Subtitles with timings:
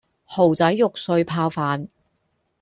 [0.27, 1.87] 蠔仔肉碎泡飯